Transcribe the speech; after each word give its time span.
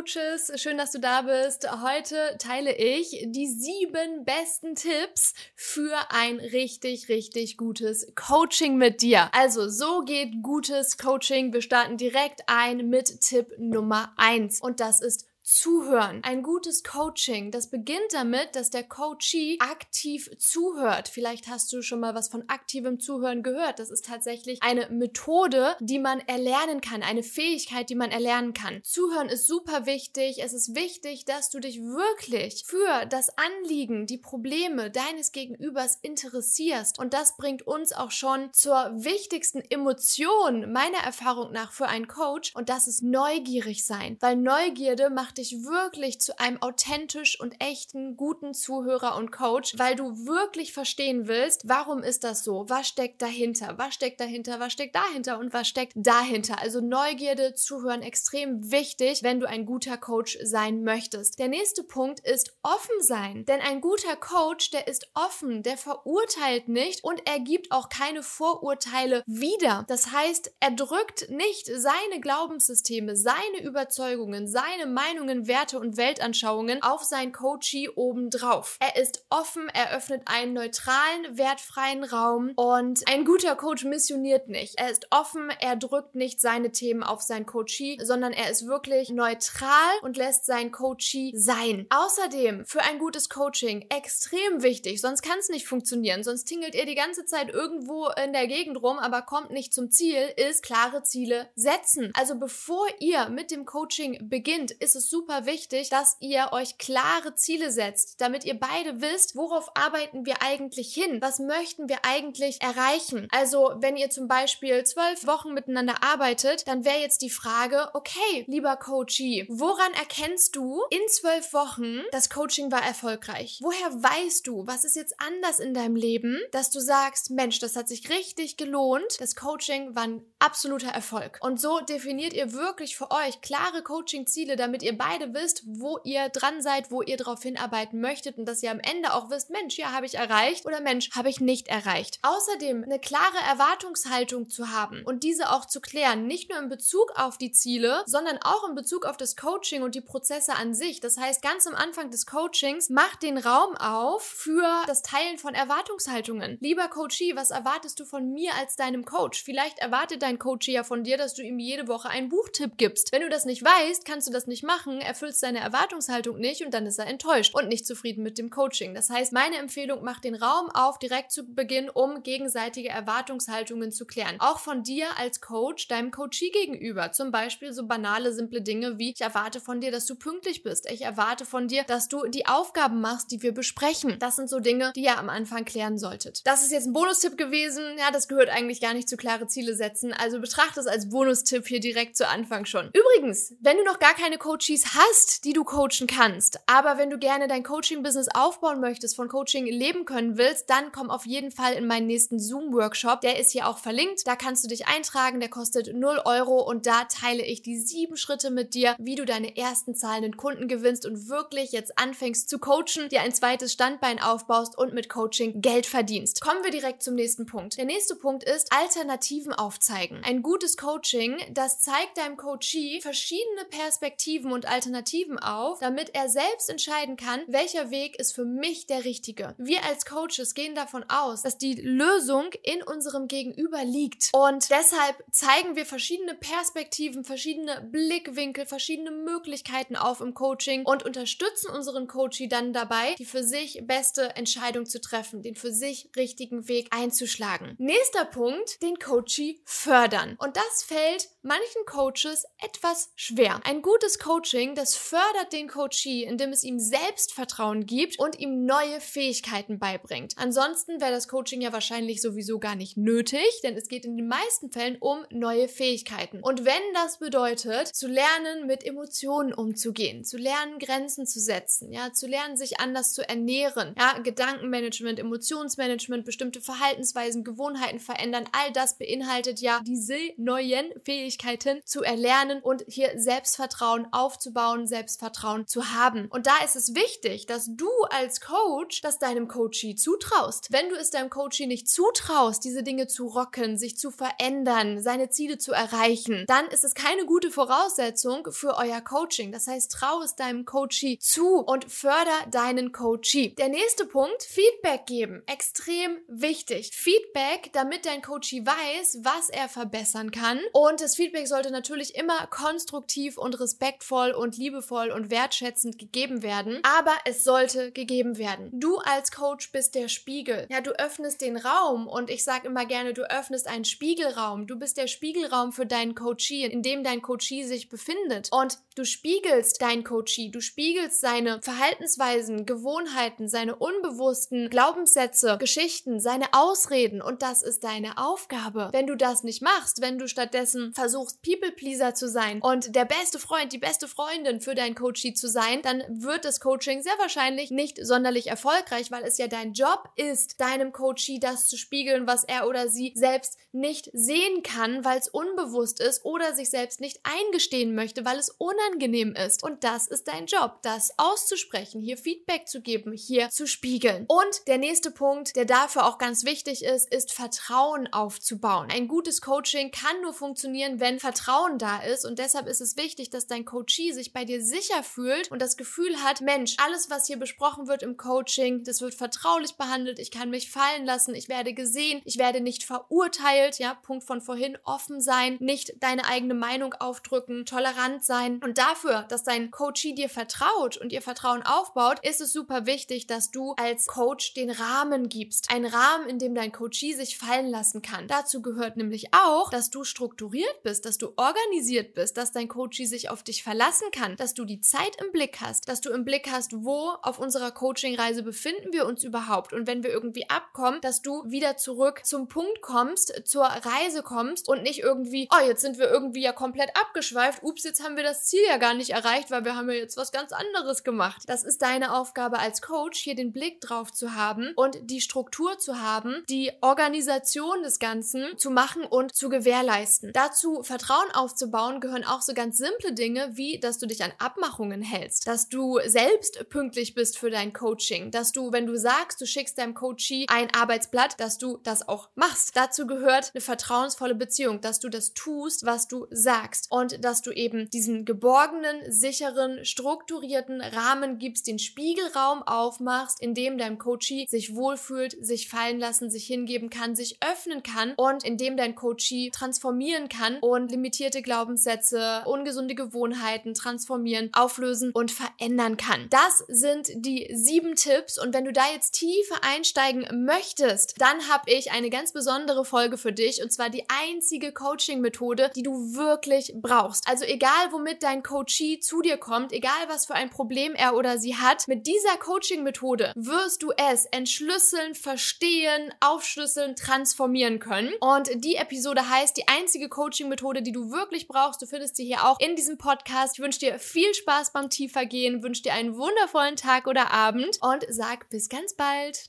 Coaches, 0.00 0.50
schön, 0.56 0.78
dass 0.78 0.92
du 0.92 0.98
da 0.98 1.20
bist. 1.22 1.68
Heute 1.82 2.16
teile 2.38 2.74
ich 2.74 3.22
die 3.26 3.46
sieben 3.46 4.24
besten 4.24 4.74
Tipps 4.74 5.34
für 5.54 5.94
ein 6.08 6.38
richtig, 6.38 7.10
richtig 7.10 7.58
gutes 7.58 8.10
Coaching 8.14 8.78
mit 8.78 9.02
dir. 9.02 9.28
Also, 9.34 9.68
so 9.68 10.00
geht 10.00 10.42
gutes 10.42 10.96
Coaching. 10.96 11.52
Wir 11.52 11.60
starten 11.60 11.98
direkt 11.98 12.44
ein 12.46 12.88
mit 12.88 13.20
Tipp 13.20 13.52
Nummer 13.58 14.14
eins 14.16 14.62
und 14.62 14.80
das 14.80 15.02
ist 15.02 15.26
Zuhören. 15.52 16.22
Ein 16.22 16.44
gutes 16.44 16.84
Coaching, 16.84 17.50
das 17.50 17.70
beginnt 17.70 18.12
damit, 18.12 18.54
dass 18.54 18.70
der 18.70 18.84
Coachee 18.84 19.58
aktiv 19.58 20.30
zuhört. 20.38 21.08
Vielleicht 21.08 21.48
hast 21.48 21.72
du 21.72 21.82
schon 21.82 21.98
mal 21.98 22.14
was 22.14 22.28
von 22.28 22.48
aktivem 22.48 23.00
Zuhören 23.00 23.42
gehört. 23.42 23.80
Das 23.80 23.90
ist 23.90 24.04
tatsächlich 24.04 24.62
eine 24.62 24.88
Methode, 24.90 25.74
die 25.80 25.98
man 25.98 26.20
erlernen 26.20 26.80
kann, 26.80 27.02
eine 27.02 27.24
Fähigkeit, 27.24 27.90
die 27.90 27.96
man 27.96 28.12
erlernen 28.12 28.52
kann. 28.52 28.80
Zuhören 28.84 29.28
ist 29.28 29.48
super 29.48 29.86
wichtig. 29.86 30.40
Es 30.40 30.52
ist 30.52 30.76
wichtig, 30.76 31.24
dass 31.24 31.50
du 31.50 31.58
dich 31.58 31.82
wirklich 31.82 32.62
für 32.64 33.06
das 33.06 33.30
Anliegen, 33.36 34.06
die 34.06 34.18
Probleme 34.18 34.92
deines 34.92 35.32
Gegenübers 35.32 35.98
interessierst. 36.00 37.00
Und 37.00 37.12
das 37.12 37.36
bringt 37.36 37.66
uns 37.66 37.92
auch 37.92 38.12
schon 38.12 38.52
zur 38.52 38.92
wichtigsten 38.94 39.62
Emotion 39.68 40.72
meiner 40.72 40.98
Erfahrung 40.98 41.50
nach 41.50 41.72
für 41.72 41.88
einen 41.88 42.06
Coach. 42.06 42.54
Und 42.54 42.68
das 42.68 42.86
ist 42.86 43.02
neugierig 43.02 43.84
sein, 43.84 44.16
weil 44.20 44.36
Neugierde 44.36 45.10
macht 45.10 45.39
dich 45.40 45.64
wirklich 45.64 46.20
zu 46.20 46.38
einem 46.38 46.60
authentisch 46.62 47.40
und 47.40 47.54
echten, 47.60 48.16
guten 48.16 48.52
Zuhörer 48.52 49.16
und 49.16 49.32
Coach, 49.32 49.78
weil 49.78 49.96
du 49.96 50.26
wirklich 50.26 50.72
verstehen 50.72 51.26
willst, 51.26 51.62
warum 51.66 52.02
ist 52.02 52.24
das 52.24 52.44
so? 52.44 52.66
Was 52.68 52.88
steckt 52.88 53.22
dahinter? 53.22 53.78
Was 53.78 53.94
steckt 53.94 54.20
dahinter? 54.20 54.60
Was 54.60 54.72
steckt 54.72 54.94
dahinter? 54.94 55.38
Und 55.38 55.54
was 55.54 55.66
steckt 55.66 55.94
dahinter? 55.96 56.60
Also 56.60 56.80
Neugierde, 56.80 57.54
Zuhören 57.54 58.02
extrem 58.02 58.70
wichtig, 58.70 59.22
wenn 59.22 59.40
du 59.40 59.48
ein 59.48 59.64
guter 59.64 59.96
Coach 59.96 60.38
sein 60.42 60.84
möchtest. 60.84 61.38
Der 61.38 61.48
nächste 61.48 61.84
Punkt 61.84 62.20
ist 62.20 62.52
offen 62.62 63.00
sein. 63.00 63.46
Denn 63.46 63.60
ein 63.60 63.80
guter 63.80 64.16
Coach, 64.16 64.70
der 64.70 64.88
ist 64.88 65.10
offen, 65.14 65.62
der 65.62 65.78
verurteilt 65.78 66.68
nicht 66.68 67.02
und 67.02 67.26
er 67.26 67.40
gibt 67.40 67.72
auch 67.72 67.88
keine 67.88 68.22
Vorurteile 68.22 69.22
wieder. 69.26 69.86
Das 69.88 70.12
heißt, 70.12 70.52
er 70.60 70.72
drückt 70.72 71.30
nicht 71.30 71.66
seine 71.66 72.20
Glaubenssysteme, 72.20 73.16
seine 73.16 73.62
Überzeugungen, 73.62 74.46
seine 74.46 74.84
Meinungen 74.84 75.19
Meinungen, 75.20 75.46
Werte 75.46 75.78
und 75.78 75.98
Weltanschauungen 75.98 76.82
auf 76.82 77.02
sein 77.02 77.32
Coachee 77.32 77.90
obendrauf. 77.90 78.78
Er 78.80 79.00
ist 79.00 79.24
offen, 79.28 79.68
er 79.68 79.94
öffnet 79.94 80.22
einen 80.24 80.54
neutralen, 80.54 81.36
wertfreien 81.36 82.04
Raum 82.04 82.52
und 82.56 83.06
ein 83.06 83.26
guter 83.26 83.54
Coach 83.54 83.84
missioniert 83.84 84.48
nicht. 84.48 84.78
Er 84.78 84.90
ist 84.90 85.08
offen, 85.10 85.50
er 85.60 85.76
drückt 85.76 86.14
nicht 86.14 86.40
seine 86.40 86.72
Themen 86.72 87.02
auf 87.02 87.20
sein 87.20 87.44
Coachee, 87.44 87.98
sondern 88.02 88.32
er 88.32 88.50
ist 88.50 88.66
wirklich 88.66 89.10
neutral 89.10 89.92
und 90.02 90.16
lässt 90.16 90.46
sein 90.46 90.72
Coachee 90.72 91.32
sein. 91.36 91.86
Außerdem 91.90 92.64
für 92.64 92.80
ein 92.80 92.98
gutes 92.98 93.28
Coaching 93.28 93.84
extrem 93.90 94.62
wichtig, 94.62 95.02
sonst 95.02 95.20
kann 95.20 95.38
es 95.38 95.50
nicht 95.50 95.66
funktionieren, 95.66 96.24
sonst 96.24 96.44
tingelt 96.44 96.74
ihr 96.74 96.86
die 96.86 96.94
ganze 96.94 97.26
Zeit 97.26 97.50
irgendwo 97.50 98.08
in 98.24 98.32
der 98.32 98.46
Gegend 98.46 98.82
rum, 98.82 98.98
aber 98.98 99.20
kommt 99.20 99.50
nicht 99.50 99.74
zum 99.74 99.90
Ziel, 99.90 100.32
ist 100.36 100.62
klare 100.62 101.02
Ziele 101.02 101.50
setzen. 101.56 102.10
Also 102.14 102.38
bevor 102.38 102.86
ihr 103.00 103.28
mit 103.28 103.50
dem 103.50 103.66
Coaching 103.66 104.30
beginnt, 104.30 104.70
ist 104.70 104.96
es 104.96 105.09
super 105.10 105.44
wichtig, 105.44 105.90
dass 105.90 106.16
ihr 106.20 106.50
euch 106.52 106.78
klare 106.78 107.34
Ziele 107.34 107.70
setzt, 107.70 108.20
damit 108.20 108.44
ihr 108.44 108.58
beide 108.58 109.00
wisst, 109.00 109.36
worauf 109.36 109.76
arbeiten 109.76 110.24
wir 110.24 110.42
eigentlich 110.42 110.94
hin? 110.94 111.20
Was 111.20 111.40
möchten 111.40 111.88
wir 111.88 112.04
eigentlich 112.04 112.62
erreichen? 112.62 113.26
Also, 113.32 113.72
wenn 113.78 113.96
ihr 113.96 114.10
zum 114.10 114.28
Beispiel 114.28 114.84
zwölf 114.84 115.26
Wochen 115.26 115.52
miteinander 115.52 116.02
arbeitet, 116.02 116.66
dann 116.68 116.84
wäre 116.84 117.00
jetzt 117.00 117.22
die 117.22 117.30
Frage, 117.30 117.90
okay, 117.94 118.44
lieber 118.46 118.76
Coachie, 118.76 119.46
woran 119.48 119.92
erkennst 119.94 120.54
du 120.54 120.82
in 120.90 121.00
zwölf 121.08 121.52
Wochen, 121.52 122.02
das 122.12 122.30
Coaching 122.30 122.70
war 122.70 122.84
erfolgreich? 122.84 123.58
Woher 123.62 123.90
weißt 123.90 124.46
du, 124.46 124.66
was 124.66 124.84
ist 124.84 124.96
jetzt 124.96 125.14
anders 125.18 125.58
in 125.58 125.74
deinem 125.74 125.96
Leben, 125.96 126.38
dass 126.52 126.70
du 126.70 126.80
sagst, 126.80 127.30
Mensch, 127.30 127.58
das 127.58 127.74
hat 127.74 127.88
sich 127.88 128.08
richtig 128.10 128.56
gelohnt, 128.56 129.20
das 129.20 129.34
Coaching 129.34 129.94
war 129.96 130.04
ein 130.04 130.22
absoluter 130.38 130.90
Erfolg. 130.90 131.38
Und 131.42 131.60
so 131.60 131.80
definiert 131.80 132.32
ihr 132.32 132.52
wirklich 132.52 132.96
für 132.96 133.10
euch 133.10 133.40
klare 133.40 133.82
Coaching-Ziele, 133.82 134.56
damit 134.56 134.82
ihr 134.82 134.99
beide 135.00 135.32
wisst, 135.32 135.62
wo 135.64 135.98
ihr 136.04 136.28
dran 136.28 136.60
seid, 136.60 136.90
wo 136.90 137.00
ihr 137.00 137.16
darauf 137.16 137.42
hinarbeiten 137.42 138.02
möchtet 138.02 138.36
und 138.36 138.44
dass 138.44 138.62
ihr 138.62 138.70
am 138.70 138.80
Ende 138.80 139.14
auch 139.14 139.30
wisst, 139.30 139.48
Mensch, 139.48 139.78
ja, 139.78 139.92
habe 139.92 140.04
ich 140.04 140.16
erreicht 140.16 140.66
oder 140.66 140.82
Mensch, 140.82 141.10
habe 141.12 141.30
ich 141.30 141.40
nicht 141.40 141.68
erreicht. 141.68 142.18
Außerdem 142.20 142.84
eine 142.84 142.98
klare 142.98 143.38
Erwartungshaltung 143.48 144.50
zu 144.50 144.68
haben 144.68 145.02
und 145.06 145.24
diese 145.24 145.50
auch 145.50 145.64
zu 145.64 145.80
klären, 145.80 146.26
nicht 146.26 146.50
nur 146.50 146.58
in 146.58 146.68
Bezug 146.68 147.12
auf 147.16 147.38
die 147.38 147.50
Ziele, 147.50 148.02
sondern 148.04 148.38
auch 148.42 148.68
in 148.68 148.74
Bezug 148.74 149.06
auf 149.06 149.16
das 149.16 149.36
Coaching 149.36 149.82
und 149.82 149.94
die 149.94 150.02
Prozesse 150.02 150.54
an 150.54 150.74
sich. 150.74 151.00
Das 151.00 151.16
heißt, 151.16 151.40
ganz 151.40 151.66
am 151.66 151.74
Anfang 151.74 152.10
des 152.10 152.26
Coachings 152.26 152.90
macht 152.90 153.22
den 153.22 153.38
Raum 153.38 153.78
auf 153.78 154.22
für 154.22 154.82
das 154.86 155.00
Teilen 155.00 155.38
von 155.38 155.54
Erwartungshaltungen. 155.54 156.58
Lieber 156.60 156.88
Coachie, 156.88 157.34
was 157.36 157.50
erwartest 157.50 157.98
du 158.00 158.04
von 158.04 158.34
mir 158.34 158.52
als 158.56 158.76
deinem 158.76 159.06
Coach? 159.06 159.42
Vielleicht 159.42 159.78
erwartet 159.78 160.20
dein 160.20 160.38
Coachie 160.38 160.72
ja 160.72 160.84
von 160.84 161.04
dir, 161.04 161.16
dass 161.16 161.32
du 161.32 161.42
ihm 161.42 161.58
jede 161.58 161.88
Woche 161.88 162.10
einen 162.10 162.28
Buchtipp 162.28 162.76
gibst. 162.76 163.12
Wenn 163.12 163.22
du 163.22 163.30
das 163.30 163.46
nicht 163.46 163.64
weißt, 163.64 164.04
kannst 164.04 164.28
du 164.28 164.32
das 164.32 164.46
nicht 164.46 164.62
machen 164.62 164.89
machen, 164.90 165.00
erfüllst 165.00 165.40
seine 165.40 165.60
Erwartungshaltung 165.60 166.38
nicht 166.38 166.64
und 166.64 166.74
dann 166.74 166.86
ist 166.86 166.98
er 166.98 167.06
enttäuscht 167.06 167.54
und 167.54 167.68
nicht 167.68 167.86
zufrieden 167.86 168.22
mit 168.22 168.38
dem 168.38 168.50
Coaching. 168.50 168.94
Das 168.94 169.10
heißt, 169.10 169.32
meine 169.32 169.56
Empfehlung, 169.56 170.02
macht 170.02 170.24
den 170.24 170.34
Raum 170.34 170.70
auf 170.70 170.98
direkt 170.98 171.30
zu 171.32 171.44
Beginn, 171.44 171.90
um 171.90 172.22
gegenseitige 172.22 172.88
Erwartungshaltungen 172.88 173.92
zu 173.92 174.06
klären. 174.06 174.36
Auch 174.38 174.58
von 174.58 174.82
dir 174.82 175.06
als 175.18 175.40
Coach, 175.40 175.88
deinem 175.88 176.10
Coachee 176.10 176.50
gegenüber. 176.50 177.12
Zum 177.12 177.30
Beispiel 177.30 177.72
so 177.72 177.86
banale, 177.86 178.32
simple 178.32 178.62
Dinge 178.62 178.98
wie, 178.98 179.12
ich 179.12 179.20
erwarte 179.20 179.60
von 179.60 179.80
dir, 179.80 179.90
dass 179.90 180.06
du 180.06 180.14
pünktlich 180.14 180.62
bist. 180.62 180.90
Ich 180.90 181.02
erwarte 181.02 181.44
von 181.44 181.68
dir, 181.68 181.84
dass 181.84 182.08
du 182.08 182.26
die 182.26 182.46
Aufgaben 182.46 183.00
machst, 183.00 183.30
die 183.30 183.42
wir 183.42 183.52
besprechen. 183.52 184.18
Das 184.18 184.36
sind 184.36 184.48
so 184.48 184.60
Dinge, 184.60 184.92
die 184.94 185.02
ihr 185.02 185.18
am 185.18 185.28
Anfang 185.28 185.64
klären 185.64 185.98
solltet. 185.98 186.46
Das 186.46 186.62
ist 186.62 186.72
jetzt 186.72 186.86
ein 186.86 186.92
Bonustipp 186.92 187.36
gewesen. 187.36 187.84
Ja, 187.98 188.10
das 188.10 188.28
gehört 188.28 188.48
eigentlich 188.48 188.80
gar 188.80 188.94
nicht 188.94 189.08
zu 189.08 189.16
klare 189.16 189.46
Ziele 189.46 189.74
setzen. 189.74 190.12
Also 190.12 190.40
betrachte 190.40 190.80
es 190.80 190.86
als 190.86 191.10
Bonustipp 191.10 191.66
hier 191.66 191.80
direkt 191.80 192.16
zu 192.16 192.28
Anfang 192.28 192.64
schon. 192.64 192.90
Übrigens, 192.92 193.54
wenn 193.60 193.76
du 193.76 193.84
noch 193.84 193.98
gar 193.98 194.14
keine 194.14 194.38
Coaches 194.38 194.79
Coaches 194.80 194.94
hast, 194.94 195.44
die 195.44 195.52
du 195.52 195.64
coachen 195.64 196.06
kannst, 196.06 196.60
aber 196.66 196.98
wenn 196.98 197.10
du 197.10 197.18
gerne 197.18 197.48
dein 197.48 197.62
Coaching-Business 197.62 198.28
aufbauen 198.34 198.80
möchtest, 198.80 199.16
von 199.16 199.28
Coaching 199.28 199.66
leben 199.66 200.04
können 200.04 200.36
willst, 200.36 200.70
dann 200.70 200.92
komm 200.92 201.10
auf 201.10 201.26
jeden 201.26 201.50
Fall 201.50 201.74
in 201.74 201.86
meinen 201.86 202.06
nächsten 202.06 202.38
Zoom-Workshop. 202.38 203.20
Der 203.20 203.38
ist 203.38 203.50
hier 203.52 203.68
auch 203.68 203.78
verlinkt. 203.78 204.26
Da 204.26 204.36
kannst 204.36 204.64
du 204.64 204.68
dich 204.68 204.86
eintragen. 204.86 205.40
Der 205.40 205.48
kostet 205.48 205.94
0 205.94 206.22
Euro 206.24 206.62
und 206.62 206.86
da 206.86 207.04
teile 207.04 207.44
ich 207.44 207.62
die 207.62 207.78
sieben 207.78 208.16
Schritte 208.16 208.50
mit 208.50 208.74
dir, 208.74 208.94
wie 208.98 209.14
du 209.14 209.24
deine 209.24 209.56
ersten 209.56 209.94
zahlenden 209.94 210.36
Kunden 210.36 210.68
gewinnst 210.68 211.06
und 211.06 211.28
wirklich 211.28 211.72
jetzt 211.72 211.98
anfängst 211.98 212.48
zu 212.48 212.58
coachen, 212.58 213.08
dir 213.10 213.22
ein 213.22 213.34
zweites 213.34 213.72
Standbein 213.72 214.20
aufbaust 214.20 214.76
und 214.76 214.92
mit 214.92 215.08
Coaching 215.08 215.60
Geld 215.60 215.86
verdienst. 215.86 216.40
Kommen 216.40 216.64
wir 216.64 216.70
direkt 216.70 217.02
zum 217.02 217.14
nächsten 217.14 217.46
Punkt. 217.46 217.76
Der 217.76 217.84
nächste 217.84 218.16
Punkt 218.16 218.44
ist 218.44 218.72
Alternativen 218.72 219.52
aufzeigen. 219.52 220.22
Ein 220.24 220.42
gutes 220.42 220.76
Coaching, 220.76 221.38
das 221.50 221.80
zeigt 221.80 222.18
deinem 222.18 222.36
Coachee 222.36 223.00
verschiedene 223.00 223.64
Perspektiven 223.70 224.52
und 224.52 224.69
Alternativen 224.70 225.38
auf, 225.38 225.80
damit 225.80 226.14
er 226.14 226.28
selbst 226.28 226.70
entscheiden 226.70 227.16
kann, 227.16 227.42
welcher 227.48 227.90
Weg 227.90 228.18
ist 228.18 228.34
für 228.34 228.44
mich 228.44 228.86
der 228.86 229.04
richtige. 229.04 229.54
Wir 229.58 229.84
als 229.84 230.06
Coaches 230.06 230.54
gehen 230.54 230.74
davon 230.74 231.04
aus, 231.08 231.42
dass 231.42 231.58
die 231.58 231.74
Lösung 231.74 232.50
in 232.62 232.82
unserem 232.82 233.28
Gegenüber 233.28 233.84
liegt. 233.84 234.30
Und 234.32 234.70
deshalb 234.70 235.22
zeigen 235.30 235.76
wir 235.76 235.86
verschiedene 235.86 236.34
Perspektiven, 236.34 237.24
verschiedene 237.24 237.88
Blickwinkel, 237.90 238.66
verschiedene 238.66 239.10
Möglichkeiten 239.10 239.96
auf 239.96 240.20
im 240.20 240.34
Coaching 240.34 240.84
und 240.84 241.02
unterstützen 241.04 241.70
unseren 241.70 242.06
Coachie 242.06 242.48
dann 242.48 242.72
dabei, 242.72 243.14
die 243.18 243.24
für 243.24 243.42
sich 243.42 243.80
beste 243.84 244.36
Entscheidung 244.36 244.86
zu 244.86 245.00
treffen, 245.00 245.42
den 245.42 245.56
für 245.56 245.72
sich 245.72 246.08
richtigen 246.16 246.68
Weg 246.68 246.88
einzuschlagen. 246.90 247.74
Nächster 247.78 248.24
Punkt, 248.24 248.82
den 248.82 248.98
Coachie 248.98 249.60
fördern. 249.64 250.36
Und 250.38 250.56
das 250.56 250.82
fällt 250.84 251.28
manchen 251.42 251.84
Coaches 251.86 252.44
etwas 252.58 253.10
schwer. 253.16 253.60
Ein 253.64 253.82
gutes 253.82 254.18
Coaching 254.18 254.59
Coaching, 254.60 254.74
das 254.74 254.94
fördert 254.94 255.52
den 255.52 255.68
Coachee, 255.68 256.24
indem 256.24 256.50
es 256.50 256.64
ihm 256.64 256.78
Selbstvertrauen 256.78 257.86
gibt 257.86 258.18
und 258.18 258.38
ihm 258.38 258.66
neue 258.66 259.00
Fähigkeiten 259.00 259.78
beibringt. 259.78 260.34
Ansonsten 260.36 261.00
wäre 261.00 261.12
das 261.12 261.28
Coaching 261.28 261.62
ja 261.62 261.72
wahrscheinlich 261.72 262.20
sowieso 262.20 262.58
gar 262.58 262.76
nicht 262.76 262.98
nötig, 262.98 263.60
denn 263.62 263.74
es 263.74 263.88
geht 263.88 264.04
in 264.04 264.18
den 264.18 264.28
meisten 264.28 264.70
Fällen 264.70 264.98
um 265.00 265.24
neue 265.30 265.66
Fähigkeiten. 265.66 266.40
Und 266.42 266.66
wenn 266.66 266.82
das 266.92 267.18
bedeutet, 267.18 267.88
zu 267.88 268.06
lernen, 268.06 268.66
mit 268.66 268.84
Emotionen 268.84 269.54
umzugehen, 269.54 270.24
zu 270.24 270.36
lernen, 270.36 270.78
Grenzen 270.78 271.26
zu 271.26 271.40
setzen, 271.40 271.90
ja, 271.90 272.12
zu 272.12 272.26
lernen, 272.26 272.58
sich 272.58 272.80
anders 272.80 273.14
zu 273.14 273.26
ernähren, 273.26 273.94
ja, 273.98 274.18
Gedankenmanagement, 274.18 275.18
Emotionsmanagement, 275.18 276.26
bestimmte 276.26 276.60
Verhaltensweisen, 276.60 277.44
Gewohnheiten 277.44 277.98
verändern, 277.98 278.44
all 278.52 278.72
das 278.72 278.98
beinhaltet 278.98 279.60
ja 279.60 279.80
diese 279.86 280.18
neuen 280.36 280.92
Fähigkeiten 281.02 281.80
zu 281.86 282.02
erlernen 282.02 282.60
und 282.60 282.84
hier 282.86 283.12
Selbstvertrauen 283.16 284.06
aufzubauen 284.12 284.49
aufzubauen, 284.50 284.86
Selbstvertrauen 284.86 285.66
zu 285.66 285.92
haben. 285.92 286.26
Und 286.26 286.46
da 286.46 286.58
ist 286.64 286.76
es 286.76 286.94
wichtig, 286.94 287.46
dass 287.46 287.68
du 287.70 287.90
als 288.10 288.40
Coach 288.40 289.00
das 289.00 289.18
deinem 289.18 289.48
Coachee 289.48 289.94
zutraust. 289.94 290.68
Wenn 290.70 290.88
du 290.88 290.96
es 290.96 291.10
deinem 291.10 291.30
Coachee 291.30 291.66
nicht 291.66 291.88
zutraust, 291.88 292.64
diese 292.64 292.82
Dinge 292.82 293.06
zu 293.06 293.26
rocken, 293.26 293.78
sich 293.78 293.96
zu 293.96 294.10
verändern, 294.10 295.02
seine 295.02 295.30
Ziele 295.30 295.58
zu 295.58 295.72
erreichen, 295.72 296.44
dann 296.48 296.66
ist 296.68 296.84
es 296.84 296.94
keine 296.94 297.26
gute 297.26 297.50
Voraussetzung 297.50 298.48
für 298.50 298.76
euer 298.76 299.00
Coaching. 299.00 299.52
Das 299.52 299.66
heißt, 299.66 299.92
trau 299.92 300.22
es 300.22 300.34
deinem 300.34 300.64
Coachee 300.64 301.18
zu 301.18 301.58
und 301.58 301.90
förder 301.90 302.46
deinen 302.50 302.92
Coachee. 302.92 303.54
Der 303.56 303.68
nächste 303.68 304.06
Punkt, 304.06 304.42
Feedback 304.42 305.06
geben. 305.06 305.42
Extrem 305.46 306.18
wichtig. 306.28 306.90
Feedback, 306.92 307.70
damit 307.72 308.06
dein 308.06 308.22
Coachee 308.22 308.64
weiß, 308.64 309.20
was 309.22 309.48
er 309.50 309.68
verbessern 309.68 310.30
kann. 310.30 310.60
Und 310.72 311.00
das 311.00 311.16
Feedback 311.16 311.46
sollte 311.46 311.70
natürlich 311.70 312.14
immer 312.14 312.46
konstruktiv 312.48 313.38
und 313.38 313.60
respektvoll 313.60 314.29
und 314.32 314.56
liebevoll 314.56 315.10
und 315.10 315.30
wertschätzend 315.30 315.98
gegeben 315.98 316.42
werden. 316.42 316.80
Aber 316.82 317.14
es 317.24 317.44
sollte 317.44 317.92
gegeben 317.92 318.38
werden. 318.38 318.70
Du 318.72 318.98
als 318.98 319.30
Coach 319.32 319.72
bist 319.72 319.94
der 319.94 320.08
Spiegel. 320.08 320.66
Ja, 320.70 320.80
du 320.80 320.92
öffnest 320.98 321.40
den 321.40 321.56
Raum 321.56 322.06
und 322.06 322.30
ich 322.30 322.44
sage 322.44 322.68
immer 322.68 322.86
gerne, 322.86 323.14
du 323.14 323.30
öffnest 323.30 323.68
einen 323.68 323.84
Spiegelraum. 323.84 324.66
Du 324.66 324.78
bist 324.78 324.96
der 324.96 325.06
Spiegelraum 325.06 325.72
für 325.72 325.86
deinen 325.86 326.14
Coachee, 326.14 326.64
in 326.64 326.82
dem 326.82 327.04
dein 327.04 327.22
Coachee 327.22 327.64
sich 327.64 327.88
befindet. 327.88 328.48
Und 328.50 328.78
du 328.96 329.04
spiegelst 329.04 329.80
dein 329.82 330.04
Coachee, 330.04 330.50
du 330.50 330.60
spiegelst 330.60 331.20
seine 331.20 331.60
Verhaltensweisen, 331.62 332.66
Gewohnheiten, 332.66 333.48
seine 333.48 333.76
unbewussten 333.76 334.70
Glaubenssätze, 334.70 335.56
Geschichten, 335.58 336.20
seine 336.20 336.52
Ausreden 336.52 337.22
und 337.22 337.42
das 337.42 337.62
ist 337.62 337.84
deine 337.84 338.18
Aufgabe. 338.18 338.88
Wenn 338.92 339.06
du 339.06 339.16
das 339.16 339.42
nicht 339.42 339.62
machst, 339.62 340.00
wenn 340.00 340.18
du 340.18 340.28
stattdessen 340.28 340.92
versuchst, 340.94 341.42
People-Pleaser 341.42 342.14
zu 342.14 342.28
sein 342.28 342.60
und 342.60 342.94
der 342.94 343.04
beste 343.04 343.38
Freund, 343.38 343.72
die 343.72 343.78
beste 343.78 344.06
Freundin 344.08 344.19
für 344.60 344.74
dein 344.74 344.94
Coachee 344.94 345.34
zu 345.34 345.48
sein, 345.48 345.82
dann 345.82 346.02
wird 346.08 346.44
das 346.44 346.60
Coaching 346.60 347.02
sehr 347.02 347.18
wahrscheinlich 347.18 347.70
nicht 347.70 347.98
sonderlich 348.04 348.48
erfolgreich, 348.48 349.10
weil 349.10 349.24
es 349.24 349.38
ja 349.38 349.48
dein 349.48 349.72
Job 349.72 350.08
ist, 350.16 350.60
deinem 350.60 350.92
Coachee 350.92 351.38
das 351.38 351.68
zu 351.68 351.76
spiegeln, 351.76 352.26
was 352.26 352.44
er 352.44 352.68
oder 352.68 352.88
sie 352.88 353.12
selbst 353.14 353.58
nicht 353.72 354.10
sehen 354.12 354.62
kann, 354.62 355.04
weil 355.04 355.18
es 355.18 355.28
unbewusst 355.28 356.00
ist 356.00 356.24
oder 356.24 356.54
sich 356.54 356.70
selbst 356.70 357.00
nicht 357.00 357.20
eingestehen 357.22 357.94
möchte, 357.94 358.24
weil 358.24 358.38
es 358.38 358.50
unangenehm 358.50 359.34
ist. 359.34 359.62
Und 359.62 359.84
das 359.84 360.06
ist 360.06 360.28
dein 360.28 360.46
Job, 360.46 360.78
das 360.82 361.12
auszusprechen, 361.18 362.00
hier 362.00 362.16
Feedback 362.16 362.68
zu 362.68 362.80
geben, 362.80 363.12
hier 363.12 363.48
zu 363.50 363.66
spiegeln. 363.66 364.26
Und 364.28 364.66
der 364.66 364.78
nächste 364.78 365.10
Punkt, 365.10 365.56
der 365.56 365.64
dafür 365.64 366.06
auch 366.06 366.18
ganz 366.18 366.44
wichtig 366.44 366.84
ist, 366.84 367.12
ist 367.12 367.32
Vertrauen 367.32 368.12
aufzubauen. 368.12 368.88
Ein 368.90 369.08
gutes 369.08 369.40
Coaching 369.40 369.90
kann 369.90 370.20
nur 370.22 370.34
funktionieren, 370.34 371.00
wenn 371.00 371.18
Vertrauen 371.18 371.78
da 371.78 372.02
ist. 372.02 372.24
Und 372.26 372.38
deshalb 372.38 372.66
ist 372.66 372.80
es 372.80 372.96
wichtig, 372.96 373.30
dass 373.30 373.46
dein 373.46 373.64
Sich 374.12 374.32
bei 374.32 374.44
dir 374.44 374.62
sicher 374.62 375.02
fühlt 375.02 375.50
und 375.50 375.62
das 375.62 375.76
Gefühl 375.76 376.16
hat, 376.22 376.40
Mensch, 376.40 376.76
alles, 376.84 377.10
was 377.10 377.26
hier 377.26 377.38
besprochen 377.38 377.86
wird 377.86 378.02
im 378.02 378.16
Coaching, 378.16 378.82
das 378.84 379.00
wird 379.00 379.14
vertraulich 379.14 379.76
behandelt, 379.76 380.18
ich 380.18 380.30
kann 380.30 380.50
mich 380.50 380.70
fallen 380.70 381.04
lassen, 381.04 381.34
ich 381.34 381.48
werde 381.48 381.74
gesehen, 381.74 382.20
ich 382.24 382.38
werde 382.38 382.60
nicht 382.60 382.84
verurteilt, 382.84 383.78
ja, 383.78 383.94
Punkt 383.94 384.24
von 384.24 384.40
vorhin, 384.40 384.76
offen 384.84 385.20
sein, 385.20 385.56
nicht 385.60 385.92
deine 386.00 386.26
eigene 386.26 386.54
Meinung 386.54 386.94
aufdrücken, 386.94 387.66
tolerant 387.66 388.24
sein. 388.24 388.60
Und 388.64 388.78
dafür, 388.78 389.24
dass 389.28 389.44
dein 389.44 389.70
Coachee 389.70 390.14
dir 390.14 390.28
vertraut 390.28 390.96
und 390.96 391.12
ihr 391.12 391.22
Vertrauen 391.22 391.62
aufbaut, 391.62 392.18
ist 392.26 392.40
es 392.40 392.52
super 392.52 392.86
wichtig, 392.86 393.26
dass 393.26 393.50
du 393.50 393.74
als 393.74 394.06
Coach 394.06 394.54
den 394.54 394.70
Rahmen 394.70 395.28
gibst. 395.28 395.70
Ein 395.70 395.84
Rahmen, 395.84 396.28
in 396.28 396.38
dem 396.38 396.54
dein 396.54 396.72
Coachee 396.72 397.14
sich 397.14 397.38
fallen 397.38 397.68
lassen 397.68 398.02
kann. 398.02 398.26
Dazu 398.26 398.62
gehört 398.62 398.96
nämlich 398.96 399.32
auch, 399.32 399.70
dass 399.70 399.90
du 399.90 400.04
strukturiert 400.04 400.82
bist, 400.82 401.04
dass 401.04 401.18
du 401.18 401.32
organisiert 401.36 402.14
bist, 402.14 402.36
dass 402.36 402.52
dein 402.52 402.68
Coachee 402.68 403.06
sich 403.06 403.28
auf 403.30 403.42
dich 403.42 403.62
verlassen 403.62 403.99
kann, 404.12 404.36
dass 404.36 404.54
du 404.54 404.64
die 404.64 404.80
Zeit 404.80 405.20
im 405.22 405.32
Blick 405.32 405.58
hast, 405.60 405.88
dass 405.88 406.00
du 406.00 406.10
im 406.10 406.24
Blick 406.24 406.50
hast, 406.50 406.72
wo 406.84 407.10
auf 407.22 407.38
unserer 407.38 407.70
Coaching-Reise 407.70 408.42
befinden 408.42 408.92
wir 408.92 409.06
uns 409.06 409.24
überhaupt 409.24 409.72
und 409.72 409.86
wenn 409.86 410.02
wir 410.02 410.10
irgendwie 410.10 410.48
abkommen, 410.48 411.00
dass 411.00 411.22
du 411.22 411.44
wieder 411.50 411.76
zurück 411.76 412.22
zum 412.24 412.48
Punkt 412.48 412.82
kommst, 412.82 413.42
zur 413.44 413.64
Reise 413.64 414.22
kommst 414.22 414.68
und 414.68 414.82
nicht 414.82 415.00
irgendwie, 415.00 415.48
oh, 415.52 415.66
jetzt 415.66 415.82
sind 415.82 415.98
wir 415.98 416.08
irgendwie 416.08 416.42
ja 416.42 416.52
komplett 416.52 416.90
abgeschweift, 416.96 417.62
ups, 417.62 417.84
jetzt 417.84 418.02
haben 418.02 418.16
wir 418.16 418.22
das 418.22 418.46
Ziel 418.46 418.62
ja 418.66 418.76
gar 418.76 418.94
nicht 418.94 419.10
erreicht, 419.10 419.50
weil 419.50 419.64
wir 419.64 419.76
haben 419.76 419.88
ja 419.90 419.96
jetzt 419.96 420.16
was 420.16 420.32
ganz 420.32 420.52
anderes 420.52 421.04
gemacht. 421.04 421.42
Das 421.46 421.64
ist 421.64 421.82
deine 421.82 422.14
Aufgabe 422.14 422.58
als 422.58 422.82
Coach, 422.82 423.18
hier 423.20 423.34
den 423.34 423.52
Blick 423.52 423.80
drauf 423.80 424.12
zu 424.12 424.34
haben 424.34 424.72
und 424.76 424.98
die 425.02 425.20
Struktur 425.20 425.78
zu 425.78 426.00
haben, 426.00 426.44
die 426.48 426.72
Organisation 426.80 427.82
des 427.82 427.98
Ganzen 427.98 428.56
zu 428.58 428.70
machen 428.70 429.04
und 429.04 429.34
zu 429.34 429.48
gewährleisten. 429.48 430.32
Dazu 430.32 430.82
Vertrauen 430.82 431.30
aufzubauen 431.32 432.00
gehören 432.00 432.24
auch 432.24 432.42
so 432.42 432.54
ganz 432.54 432.78
simple 432.78 433.12
Dinge, 433.12 433.50
wie 433.54 433.78
dass 433.90 433.98
du 433.98 434.06
dich 434.06 434.22
an 434.22 434.32
Abmachungen 434.38 435.02
hältst, 435.02 435.48
dass 435.48 435.68
du 435.68 435.98
selbst 436.06 436.68
pünktlich 436.68 437.14
bist 437.14 437.36
für 437.36 437.50
dein 437.50 437.72
Coaching, 437.72 438.30
dass 438.30 438.52
du, 438.52 438.70
wenn 438.70 438.86
du 438.86 438.96
sagst, 438.96 439.40
du 439.40 439.46
schickst 439.46 439.78
deinem 439.78 439.94
Coachee 439.94 440.46
ein 440.48 440.72
Arbeitsblatt, 440.72 441.40
dass 441.40 441.58
du 441.58 441.78
das 441.82 442.08
auch 442.08 442.28
machst. 442.36 442.76
Dazu 442.76 443.08
gehört 443.08 443.50
eine 443.52 443.60
vertrauensvolle 443.60 444.36
Beziehung, 444.36 444.80
dass 444.80 445.00
du 445.00 445.08
das 445.08 445.34
tust, 445.34 445.84
was 445.84 446.06
du 446.06 446.28
sagst 446.30 446.86
und 446.90 447.24
dass 447.24 447.42
du 447.42 447.50
eben 447.50 447.90
diesen 447.90 448.24
geborgenen, 448.24 449.10
sicheren, 449.10 449.84
strukturierten 449.84 450.80
Rahmen 450.80 451.38
gibst, 451.38 451.66
den 451.66 451.80
Spiegelraum 451.80 452.62
aufmachst, 452.62 453.42
in 453.42 453.54
dem 453.54 453.76
dein 453.76 453.98
Coachee 453.98 454.46
sich 454.48 454.76
wohlfühlt, 454.76 455.36
sich 455.44 455.68
fallen 455.68 455.98
lassen, 455.98 456.30
sich 456.30 456.46
hingeben 456.46 456.90
kann, 456.90 457.16
sich 457.16 457.38
öffnen 457.42 457.82
kann 457.82 458.14
und 458.16 458.44
in 458.44 458.56
dem 458.56 458.76
dein 458.76 458.94
Coachee 458.94 459.50
transformieren 459.50 460.28
kann 460.28 460.60
und 460.60 460.92
limitierte 460.92 461.42
Glaubenssätze, 461.42 462.42
ungesunde 462.46 462.94
Gewohnheiten 462.94 463.74
transformieren, 463.80 464.50
auflösen 464.52 465.10
und 465.12 465.30
verändern 465.30 465.96
kann. 465.96 466.26
Das 466.30 466.64
sind 466.68 467.08
die 467.14 467.48
sieben 467.52 467.94
Tipps 467.94 468.38
und 468.38 468.54
wenn 468.54 468.64
du 468.64 468.72
da 468.72 468.90
jetzt 468.92 469.12
tiefer 469.12 469.62
einsteigen 469.62 470.44
möchtest, 470.44 471.14
dann 471.18 471.48
habe 471.48 471.70
ich 471.70 471.92
eine 471.92 472.10
ganz 472.10 472.32
besondere 472.32 472.84
Folge 472.84 473.18
für 473.18 473.32
dich 473.32 473.62
und 473.62 473.72
zwar 473.72 473.90
die 473.90 474.04
einzige 474.08 474.72
Coaching-Methode, 474.72 475.70
die 475.74 475.82
du 475.82 476.14
wirklich 476.14 476.72
brauchst. 476.76 477.28
Also 477.28 477.44
egal, 477.44 477.70
womit 477.90 478.22
dein 478.22 478.42
Coachee 478.42 479.00
zu 479.00 479.22
dir 479.22 479.36
kommt, 479.36 479.72
egal 479.72 480.08
was 480.08 480.26
für 480.26 480.34
ein 480.34 480.50
Problem 480.50 480.94
er 480.94 481.14
oder 481.14 481.38
sie 481.38 481.56
hat, 481.56 481.88
mit 481.88 482.06
dieser 482.06 482.36
Coaching-Methode 482.38 483.32
wirst 483.36 483.82
du 483.82 483.92
es 483.96 484.26
entschlüsseln, 484.26 485.14
verstehen, 485.14 486.12
aufschlüsseln, 486.20 486.96
transformieren 486.96 487.78
können. 487.78 488.12
Und 488.20 488.50
die 488.64 488.76
Episode 488.76 489.28
heißt 489.28 489.56
die 489.56 489.68
einzige 489.68 490.08
Coaching-Methode, 490.08 490.82
die 490.82 490.92
du 490.92 491.10
wirklich 491.10 491.48
brauchst. 491.48 491.82
Du 491.82 491.86
findest 491.86 492.16
sie 492.16 492.24
hier 492.24 492.44
auch 492.44 492.58
in 492.60 492.76
diesem 492.76 492.98
Podcast. 492.98 493.54
Ich 493.54 493.60
wünsche 493.70 493.86
dir 493.86 494.00
viel 494.00 494.34
Spaß 494.34 494.72
beim 494.72 494.90
Tiefergehen, 494.90 495.62
wünsche 495.62 495.82
dir 495.84 495.92
einen 495.92 496.16
wundervollen 496.16 496.74
Tag 496.74 497.06
oder 497.06 497.30
Abend 497.30 497.78
und 497.80 498.04
sag 498.08 498.50
bis 498.50 498.68
ganz 498.68 498.94
bald. 498.94 499.48